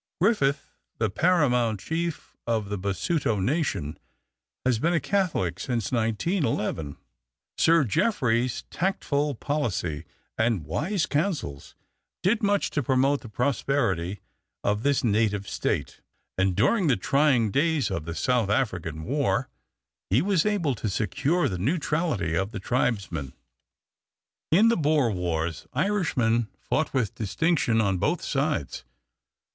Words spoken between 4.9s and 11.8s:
a Catholic since 1911. Sir Geoffrey's tactful policy and wise counsels